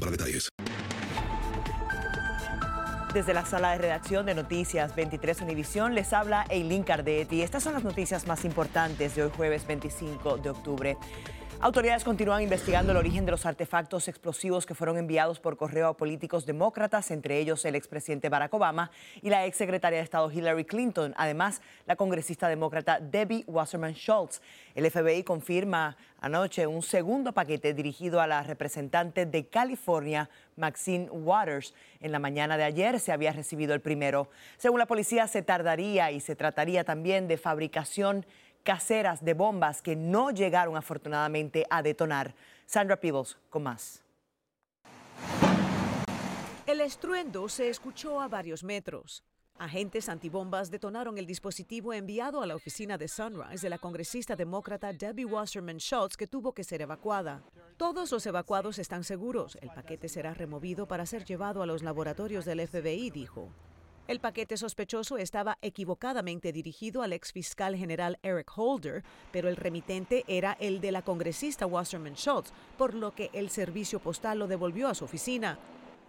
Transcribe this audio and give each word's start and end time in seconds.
para 0.00 0.10
detalles. 0.10 0.48
Desde 3.12 3.34
la 3.34 3.44
sala 3.44 3.72
de 3.72 3.78
redacción 3.78 4.24
de 4.24 4.34
Noticias 4.34 4.96
23 4.96 5.42
Univisión 5.42 5.94
les 5.94 6.14
habla 6.14 6.46
Eileen 6.48 6.82
Cardet 6.82 7.30
y 7.30 7.42
estas 7.42 7.62
son 7.62 7.74
las 7.74 7.84
noticias 7.84 8.26
más 8.26 8.46
importantes 8.46 9.14
de 9.14 9.24
hoy 9.24 9.30
jueves 9.36 9.66
25 9.66 10.38
de 10.38 10.48
octubre. 10.48 10.96
Autoridades 11.64 12.02
continúan 12.02 12.42
investigando 12.42 12.90
el 12.90 12.98
origen 12.98 13.24
de 13.24 13.30
los 13.30 13.46
artefactos 13.46 14.08
explosivos 14.08 14.66
que 14.66 14.74
fueron 14.74 14.98
enviados 14.98 15.38
por 15.38 15.56
correo 15.56 15.86
a 15.86 15.96
políticos 15.96 16.44
demócratas, 16.44 17.12
entre 17.12 17.38
ellos 17.38 17.64
el 17.64 17.76
expresidente 17.76 18.28
Barack 18.28 18.52
Obama 18.52 18.90
y 19.22 19.30
la 19.30 19.46
exsecretaria 19.46 19.98
de 19.98 20.02
Estado 20.02 20.28
Hillary 20.28 20.64
Clinton, 20.64 21.14
además 21.16 21.62
la 21.86 21.94
congresista 21.94 22.48
demócrata 22.48 22.98
Debbie 22.98 23.44
Wasserman 23.46 23.94
Schultz. 23.94 24.42
El 24.74 24.90
FBI 24.90 25.22
confirma 25.22 25.96
anoche 26.20 26.66
un 26.66 26.82
segundo 26.82 27.32
paquete 27.32 27.74
dirigido 27.74 28.20
a 28.20 28.26
la 28.26 28.42
representante 28.42 29.24
de 29.24 29.46
California, 29.46 30.28
Maxine 30.56 31.08
Waters. 31.10 31.74
En 32.00 32.10
la 32.10 32.18
mañana 32.18 32.56
de 32.56 32.64
ayer 32.64 32.98
se 32.98 33.12
había 33.12 33.30
recibido 33.30 33.72
el 33.72 33.80
primero. 33.80 34.28
Según 34.56 34.80
la 34.80 34.86
policía, 34.86 35.28
se 35.28 35.42
tardaría 35.42 36.10
y 36.10 36.18
se 36.18 36.34
trataría 36.34 36.82
también 36.82 37.28
de 37.28 37.38
fabricación 37.38 38.26
caseras 38.62 39.24
de 39.24 39.34
bombas 39.34 39.82
que 39.82 39.96
no 39.96 40.30
llegaron 40.30 40.76
afortunadamente 40.76 41.66
a 41.70 41.82
detonar. 41.82 42.34
Sandra 42.66 42.96
Peebles 42.96 43.36
con 43.50 43.62
más. 43.64 44.02
El 46.66 46.80
estruendo 46.80 47.48
se 47.48 47.68
escuchó 47.68 48.20
a 48.20 48.28
varios 48.28 48.62
metros. 48.62 49.22
Agentes 49.58 50.08
antibombas 50.08 50.70
detonaron 50.70 51.18
el 51.18 51.26
dispositivo 51.26 51.92
enviado 51.92 52.42
a 52.42 52.46
la 52.46 52.56
oficina 52.56 52.98
de 52.98 53.06
Sunrise 53.06 53.62
de 53.62 53.70
la 53.70 53.78
congresista 53.78 54.34
demócrata 54.34 54.92
Debbie 54.92 55.24
Wasserman 55.24 55.78
Schultz, 55.78 56.16
que 56.16 56.26
tuvo 56.26 56.52
que 56.52 56.64
ser 56.64 56.82
evacuada. 56.82 57.42
Todos 57.76 58.10
los 58.10 58.26
evacuados 58.26 58.78
están 58.78 59.04
seguros. 59.04 59.56
El 59.60 59.70
paquete 59.70 60.08
será 60.08 60.34
removido 60.34 60.88
para 60.88 61.06
ser 61.06 61.24
llevado 61.24 61.62
a 61.62 61.66
los 61.66 61.82
laboratorios 61.82 62.44
del 62.44 62.66
FBI, 62.66 63.10
dijo. 63.10 63.52
El 64.08 64.18
paquete 64.18 64.56
sospechoso 64.56 65.16
estaba 65.16 65.58
equivocadamente 65.62 66.52
dirigido 66.52 67.02
al 67.02 67.12
ex 67.12 67.32
fiscal 67.32 67.76
general 67.76 68.18
Eric 68.24 68.50
Holder, 68.56 69.04
pero 69.30 69.48
el 69.48 69.54
remitente 69.54 70.24
era 70.26 70.56
el 70.58 70.80
de 70.80 70.90
la 70.90 71.02
congresista 71.02 71.66
Wasserman 71.66 72.14
Schultz, 72.14 72.52
por 72.76 72.94
lo 72.94 73.14
que 73.14 73.30
el 73.32 73.48
servicio 73.48 74.00
postal 74.00 74.40
lo 74.40 74.48
devolvió 74.48 74.88
a 74.88 74.96
su 74.96 75.04
oficina. 75.04 75.56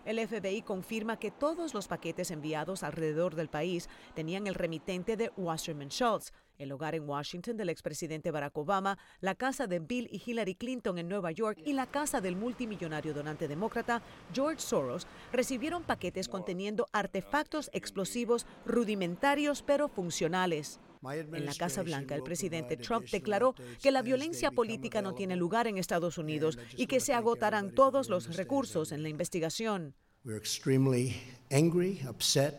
El 0.06 0.20
FBI 0.28 0.64
confirma 0.64 1.18
que 1.18 1.30
todos 1.30 1.76
los 1.76 1.88
paquetes 1.88 2.32
enviados 2.32 2.82
alrededor 2.82 3.36
del 3.36 3.48
país 3.48 3.88
tenían 4.16 4.48
el 4.48 4.56
remitente 4.56 5.16
de 5.16 5.32
Wasserman 5.38 5.90
Schultz, 5.90 6.34
el 6.58 6.72
hogar 6.72 6.96
en 6.96 7.08
Washington 7.08 7.58
del 7.58 7.70
expresidente 7.70 8.32
Barack 8.32 8.58
Obama, 8.58 8.98
la 9.22 9.36
casa 9.36 9.68
de 9.68 9.80
Bill 9.80 10.08
y 10.12 10.22
Hillary 10.26 10.56
Clinton 10.56 10.98
en 10.98 11.10
Nueva 11.10 11.32
York 11.32 11.60
y 11.66 11.74
la 11.74 11.88
casa 11.88 12.22
del 12.22 12.36
multimillonario 12.36 13.14
donante 13.14 13.48
demócrata 13.48 14.02
George 14.34 14.62
Soros 14.62 15.08
recibieron 15.32 15.84
paquetes 15.84 16.28
conteniendo 16.28 16.88
artefactos 16.92 17.70
explosivos 17.74 18.46
rudimentarios 18.66 19.62
pero 19.62 19.88
funcionales. 19.88 20.80
En 21.12 21.46
la 21.46 21.54
Casa 21.54 21.84
Blanca, 21.84 22.16
el 22.16 22.24
presidente 22.24 22.78
Trump 22.78 23.06
declaró 23.12 23.56
que 23.82 23.92
la 23.92 24.02
violencia 24.02 24.52
política 24.52 25.02
no 25.02 25.14
tiene 25.14 25.36
lugar 25.36 25.68
en 25.68 25.78
Estados 25.78 26.18
Unidos 26.18 26.58
y 26.78 26.88
que 26.88 27.02
se 27.02 27.14
agotarán 27.14 27.76
todos 27.76 28.08
los 28.08 28.38
recursos 28.38 28.94
en 28.94 29.04
la 29.04 29.10
investigación. 29.10 29.96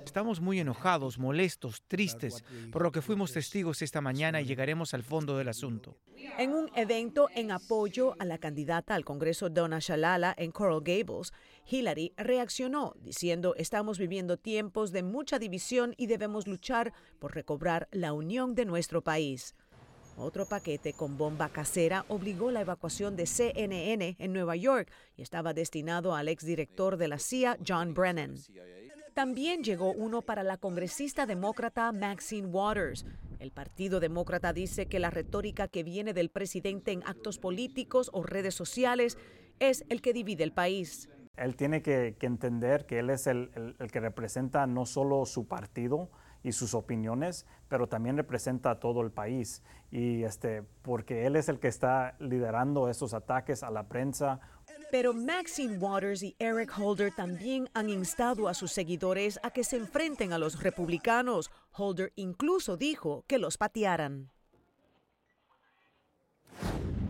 Estamos 0.05 0.41
muy 0.43 0.61
enojados, 0.61 1.19
molestos, 1.19 1.83
tristes 1.89 2.45
por 2.71 2.83
lo 2.83 2.93
que 2.93 3.01
fuimos 3.01 3.33
testigos 3.33 3.81
esta 3.81 4.03
mañana 4.03 4.43
y 4.43 4.45
llegaremos 4.45 4.93
al 4.93 5.03
fondo 5.03 5.39
del 5.39 5.49
asunto. 5.49 5.97
En 6.37 6.53
un 6.53 6.71
evento 6.77 7.29
en 7.35 7.51
apoyo 7.51 8.17
a 8.19 8.27
la 8.27 8.37
candidata 8.37 8.95
al 8.95 9.07
Congreso 9.07 9.49
Donna 9.49 9.79
Shalala 9.81 10.35
en 10.37 10.53
Coral 10.53 10.83
Gables, 10.83 11.33
Hillary 11.67 12.13
reaccionó 12.19 12.97
diciendo 13.01 13.55
estamos 13.57 13.99
viviendo 13.99 14.37
tiempos 14.37 14.93
de 14.93 15.03
mucha 15.03 15.39
división 15.39 15.95
y 15.97 16.07
debemos 16.07 16.47
luchar 16.47 16.93
por 17.19 17.35
recobrar 17.35 17.89
la 17.93 18.13
unión 18.13 18.55
de 18.55 18.67
nuestro 18.67 19.03
país. 19.03 19.55
Otro 20.17 20.47
paquete 20.47 20.93
con 20.93 21.19
bomba 21.19 21.49
casera 21.49 22.05
obligó 22.09 22.51
la 22.51 22.61
evacuación 22.61 23.17
de 23.17 23.27
CNN 23.27 24.17
en 24.19 24.33
Nueva 24.33 24.55
York 24.55 24.89
y 25.17 25.23
estaba 25.23 25.55
destinado 25.55 26.15
al 26.15 26.29
exdirector 26.29 26.97
de 26.97 27.09
la 27.09 27.19
CIA, 27.19 27.59
John 27.67 27.95
Brennan. 27.95 28.37
También 29.13 29.65
llegó 29.65 29.93
uno 29.93 30.23
para 30.23 30.43
la 30.43 30.57
congresista 30.57 31.27
demócrata 31.27 31.91
Maxine 31.93 32.47
Waters. 32.47 33.05
El 33.41 33.51
Partido 33.51 34.01
Demócrata 34.01 34.53
dice 34.53 34.87
que 34.87 35.01
la 35.01 35.11
retórica 35.11 35.69
que 35.69 35.83
viene 35.83 36.15
del 36.15 36.31
presidente 36.31 36.93
en 36.93 37.03
actos 37.05 37.39
políticos 37.39 38.11
o 38.13 38.23
redes 38.23 38.55
sociales 38.55 39.19
es 39.59 39.85
el 39.89 40.01
que 40.01 40.13
divide 40.13 40.45
el 40.45 40.53
país. 40.53 41.09
Él 41.37 41.57
tiene 41.57 41.83
que, 41.83 42.17
entender 42.21 42.87
que 42.87 43.01
él 43.01 43.11
es 43.11 43.27
el 43.27 43.49
que 43.93 44.01
representa 44.01 44.67
no 44.67 44.87
solo 44.87 45.27
su 45.27 45.47
partido, 45.47 46.11
y 46.45 46.53
sus 46.53 46.75
opiniones, 46.75 47.47
pero 47.69 47.89
también 47.89 48.17
representa 48.17 48.71
a 48.71 48.79
todo 48.79 49.01
el 49.01 49.11
país. 49.11 49.63
Y 49.91 50.23
este, 50.23 50.63
porque 50.83 51.27
él 51.27 51.35
es 51.35 51.49
el 51.49 51.59
que 51.59 51.69
está 51.69 52.15
liderando 52.21 52.89
esos 52.89 53.15
ataques 53.15 53.63
a 53.65 53.71
la 53.71 53.89
prensa. 53.89 54.39
Pero 54.91 55.13
Maxine 55.13 55.79
Waters 55.79 56.23
y 56.23 56.37
Eric 56.39 56.73
Holder 56.79 57.13
también 57.13 57.69
han 57.75 57.89
instado 57.89 58.47
a 58.47 58.55
sus 58.55 58.71
seguidores 58.71 59.41
a 59.43 59.51
que 59.51 59.65
se 59.65 59.77
enfrenten 59.77 60.33
a 60.33 60.39
los 60.39 60.63
republicanos. 60.63 61.51
Holder 61.73 62.13
incluso 62.15 62.77
dijo 62.77 63.25
que 63.27 63.39
los 63.39 63.57
patearan. 63.57 64.34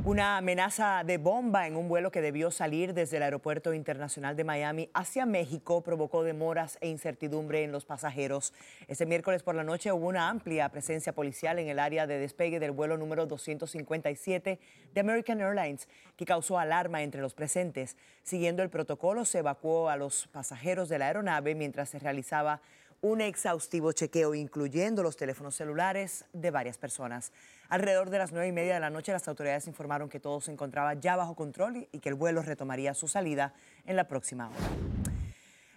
Una 0.06 0.36
amenaza 0.36 1.02
de 1.02 1.16
bomba 1.16 1.66
en 1.66 1.76
un 1.76 1.88
vuelo 1.88 2.10
que 2.10 2.20
debió 2.20 2.50
salir 2.50 2.92
desde 2.92 3.16
el 3.16 3.22
Aeropuerto 3.22 3.72
Internacional 3.72 4.36
de 4.36 4.44
Miami 4.44 4.90
hacia 4.92 5.24
México 5.24 5.80
provocó 5.80 6.22
demoras 6.22 6.76
e 6.82 6.88
incertidumbre 6.90 7.64
en 7.64 7.72
los 7.72 7.86
pasajeros. 7.86 8.52
Este 8.86 9.06
miércoles 9.06 9.42
por 9.42 9.54
la 9.54 9.64
noche 9.64 9.92
hubo 9.92 10.06
una 10.06 10.28
amplia 10.28 10.68
presencia 10.68 11.14
policial 11.14 11.58
en 11.58 11.68
el 11.68 11.78
área 11.78 12.06
de 12.06 12.18
despegue 12.18 12.60
del 12.60 12.72
vuelo 12.72 12.98
número 12.98 13.24
257 13.24 14.60
de 14.92 15.00
American 15.00 15.40
Airlines, 15.40 15.88
que 16.18 16.26
causó 16.26 16.58
alarma 16.58 17.02
entre 17.02 17.22
los 17.22 17.32
presentes. 17.32 17.96
Siguiendo 18.24 18.62
el 18.62 18.68
protocolo, 18.68 19.24
se 19.24 19.38
evacuó 19.38 19.88
a 19.88 19.96
los 19.96 20.26
pasajeros 20.26 20.90
de 20.90 20.98
la 20.98 21.06
aeronave 21.06 21.54
mientras 21.54 21.88
se 21.88 21.98
realizaba 21.98 22.60
un 23.04 23.20
exhaustivo 23.20 23.92
chequeo, 23.92 24.34
incluyendo 24.34 25.02
los 25.02 25.18
teléfonos 25.18 25.54
celulares 25.54 26.24
de 26.32 26.50
varias 26.50 26.78
personas. 26.78 27.32
Alrededor 27.68 28.08
de 28.08 28.16
las 28.16 28.32
nueve 28.32 28.48
y 28.48 28.52
media 28.52 28.72
de 28.72 28.80
la 28.80 28.88
noche, 28.88 29.12
las 29.12 29.28
autoridades 29.28 29.66
informaron 29.66 30.08
que 30.08 30.20
todo 30.20 30.40
se 30.40 30.50
encontraba 30.50 30.94
ya 30.94 31.14
bajo 31.14 31.34
control 31.34 31.86
y 31.92 31.98
que 31.98 32.08
el 32.08 32.14
vuelo 32.14 32.40
retomaría 32.40 32.94
su 32.94 33.06
salida 33.06 33.52
en 33.84 33.96
la 33.96 34.08
próxima 34.08 34.48
hora. 34.48 34.56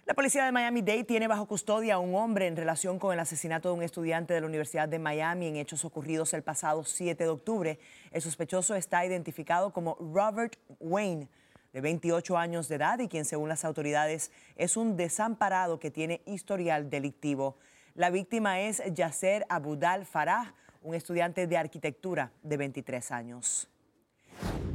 La 0.06 0.14
policía 0.14 0.46
de 0.46 0.52
Miami-Dade 0.52 1.04
tiene 1.04 1.28
bajo 1.28 1.44
custodia 1.44 1.96
a 1.96 1.98
un 1.98 2.14
hombre 2.14 2.46
en 2.46 2.56
relación 2.56 2.98
con 2.98 3.12
el 3.12 3.20
asesinato 3.20 3.68
de 3.68 3.74
un 3.74 3.82
estudiante 3.82 4.32
de 4.32 4.40
la 4.40 4.46
Universidad 4.46 4.88
de 4.88 4.98
Miami 4.98 5.48
en 5.48 5.56
hechos 5.56 5.84
ocurridos 5.84 6.32
el 6.32 6.42
pasado 6.42 6.82
7 6.82 7.24
de 7.24 7.28
octubre. 7.28 7.78
El 8.10 8.22
sospechoso 8.22 8.74
está 8.74 9.04
identificado 9.04 9.70
como 9.70 9.98
Robert 10.00 10.56
Wayne 10.80 11.28
de 11.72 11.80
28 11.80 12.36
años 12.38 12.68
de 12.68 12.76
edad 12.76 12.98
y 12.98 13.08
quien 13.08 13.24
según 13.24 13.48
las 13.48 13.64
autoridades 13.64 14.30
es 14.56 14.76
un 14.76 14.96
desamparado 14.96 15.78
que 15.78 15.90
tiene 15.90 16.22
historial 16.26 16.90
delictivo. 16.90 17.56
La 17.94 18.10
víctima 18.10 18.60
es 18.60 18.82
Yasser 18.94 19.44
Abudal 19.48 20.06
Farah, 20.06 20.54
un 20.82 20.94
estudiante 20.94 21.46
de 21.46 21.56
arquitectura 21.56 22.32
de 22.42 22.56
23 22.56 23.10
años. 23.10 23.68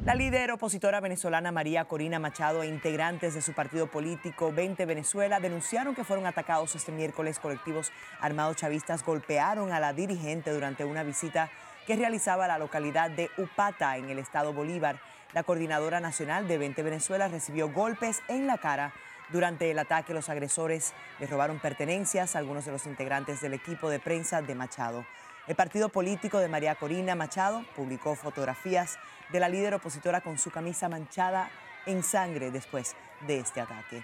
La 0.06 0.16
líder 0.16 0.52
opositora 0.52 1.00
venezolana 1.00 1.54
María 1.54 1.86
Corina 1.86 2.20
Machado 2.20 2.62
e 2.62 2.68
integrantes 2.68 3.34
de 3.34 3.42
su 3.42 3.54
partido 3.54 3.90
político 3.90 4.52
20 4.52 4.86
Venezuela 4.86 5.40
denunciaron 5.40 5.96
que 5.96 6.04
fueron 6.04 6.26
atacados 6.26 6.76
este 6.76 6.92
miércoles. 6.92 7.40
Colectivos 7.40 7.94
armados 8.20 8.58
chavistas 8.58 9.06
golpearon 9.06 9.72
a 9.72 9.80
la 9.80 9.94
dirigente 9.94 10.52
durante 10.52 10.84
una 10.84 11.04
visita 11.04 11.50
que 11.86 11.96
realizaba 11.96 12.48
la 12.48 12.58
localidad 12.58 13.12
de 13.12 13.30
Upata 13.38 13.98
en 13.98 14.10
el 14.10 14.20
estado 14.20 14.54
Bolívar. 14.54 15.00
La 15.34 15.44
coordinadora 15.44 16.00
nacional 16.00 16.48
de 16.48 16.58
20 16.58 16.84
Venezuela 16.84 17.28
recibió 17.28 17.70
golpes 17.70 18.22
en 18.28 18.48
la 18.48 18.58
cara. 18.58 18.94
Durante 19.30 19.72
el 19.72 19.80
ataque, 19.80 20.14
los 20.14 20.30
agresores 20.30 20.94
le 21.20 21.28
robaron 21.28 21.60
pertenencias 21.60 22.36
a 22.36 22.40
algunos 22.40 22.66
de 22.66 22.72
los 22.72 22.86
integrantes 22.86 23.42
del 23.42 23.54
equipo 23.54 23.90
de 23.90 24.00
prensa 24.00 24.42
de 24.42 24.56
Machado. 24.56 25.06
El 25.48 25.56
partido 25.56 25.90
político 25.90 26.40
de 26.40 26.48
María 26.48 26.76
Corina 26.76 27.16
Machado 27.16 27.66
publicó 27.76 28.16
fotografías 28.16 28.98
de 29.32 29.40
la 29.40 29.50
líder 29.50 29.74
opositora 29.74 30.22
con 30.22 30.38
su 30.38 30.52
camisa 30.52 30.88
manchada 30.88 31.50
en 31.86 32.04
sangre 32.04 32.52
después 32.52 32.96
de 33.28 33.40
este 33.40 33.60
ataque. 33.60 34.04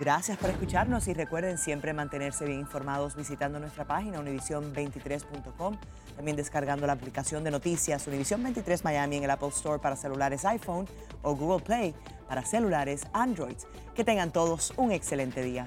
Gracias 0.00 0.38
por 0.38 0.48
escucharnos 0.48 1.08
y 1.08 1.12
recuerden 1.12 1.58
siempre 1.58 1.92
mantenerse 1.92 2.46
bien 2.46 2.60
informados 2.60 3.14
visitando 3.14 3.60
nuestra 3.60 3.84
página 3.84 4.18
univision23.com, 4.18 5.76
también 6.16 6.38
descargando 6.38 6.86
la 6.86 6.94
aplicación 6.94 7.44
de 7.44 7.50
noticias 7.50 8.06
Univision 8.06 8.42
23 8.42 8.82
Miami 8.82 9.18
en 9.18 9.24
el 9.24 9.30
Apple 9.30 9.48
Store 9.48 9.78
para 9.78 9.96
celulares 9.96 10.46
iPhone 10.46 10.88
o 11.20 11.36
Google 11.36 11.62
Play 11.62 11.94
para 12.26 12.42
celulares 12.46 13.02
Android. 13.12 13.58
Que 13.94 14.02
tengan 14.02 14.30
todos 14.30 14.72
un 14.78 14.90
excelente 14.90 15.42
día. 15.42 15.66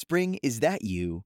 Spring, 0.00 0.38
is 0.42 0.60
that 0.60 0.80
you? 0.80 1.24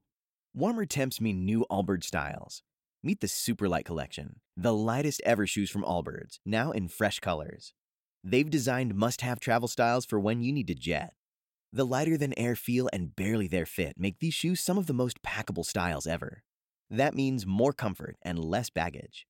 Warmer 0.52 0.84
temps 0.84 1.20
mean 1.20 1.44
new 1.44 1.64
Allbirds 1.70 2.06
styles. 2.06 2.64
Meet 3.04 3.20
the 3.20 3.28
Superlight 3.28 3.84
Collection, 3.84 4.40
the 4.56 4.74
lightest 4.74 5.22
ever 5.24 5.46
shoes 5.46 5.70
from 5.70 5.84
Allbirds, 5.84 6.40
now 6.44 6.72
in 6.72 6.88
fresh 6.88 7.20
colors. 7.20 7.72
They've 8.24 8.50
designed 8.50 8.96
must 8.96 9.20
have 9.20 9.38
travel 9.38 9.68
styles 9.68 10.04
for 10.04 10.18
when 10.18 10.42
you 10.42 10.52
need 10.52 10.66
to 10.66 10.74
jet. 10.74 11.12
The 11.72 11.86
lighter 11.86 12.16
than 12.16 12.36
air 12.36 12.56
feel 12.56 12.90
and 12.92 13.14
barely 13.14 13.46
there 13.46 13.64
fit 13.64 13.94
make 13.96 14.18
these 14.18 14.34
shoes 14.34 14.58
some 14.58 14.76
of 14.76 14.88
the 14.88 14.92
most 14.92 15.22
packable 15.22 15.64
styles 15.64 16.04
ever. 16.04 16.42
That 16.90 17.14
means 17.14 17.46
more 17.46 17.72
comfort 17.72 18.16
and 18.22 18.44
less 18.44 18.70
baggage. 18.70 19.24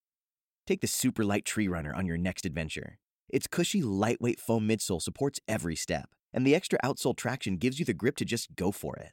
Take 0.67 0.81
the 0.81 0.87
Superlight 0.87 1.45
Tree 1.45 1.69
Runner 1.69 1.95
on 1.95 2.07
your 2.07 2.17
next 2.17 2.47
adventure. 2.47 2.99
Its 3.29 3.47
cushy, 3.47 3.83
lightweight 3.83 4.41
foam 4.41 4.67
midsole 4.67 5.03
supports 5.03 5.39
every 5.47 5.77
step, 5.77 6.09
and 6.33 6.47
the 6.47 6.55
extra 6.55 6.79
outsole 6.83 7.15
traction 7.15 7.59
gives 7.59 7.79
you 7.79 7.85
the 7.85 7.93
grip 7.93 8.17
to 8.17 8.25
just 8.25 8.57
go 8.57 8.73
for 8.73 8.97
it. 8.97 9.13